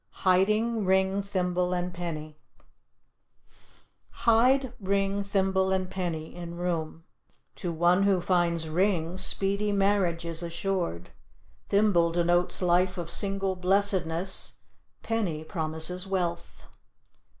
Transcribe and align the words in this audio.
HIDING 0.25 0.83
RING, 0.83 1.21
THIMBLE 1.21 1.73
AND 1.75 1.93
PENNY 1.93 2.35
Hide 4.25 4.73
ring, 4.79 5.21
thimble 5.23 5.71
and 5.71 5.91
penny 5.91 6.33
in 6.33 6.55
room. 6.57 7.03
To 7.57 7.71
one 7.71 8.01
who 8.01 8.19
finds 8.19 8.67
ring, 8.67 9.19
speedy 9.19 9.71
marriage 9.71 10.25
is 10.25 10.41
assured; 10.41 11.11
thimble 11.69 12.11
denotes 12.11 12.63
life 12.63 12.97
of 12.97 13.11
single 13.11 13.55
blessedness; 13.55 14.55
penny 15.03 15.43
promises 15.43 16.07
wealth. 16.07 16.65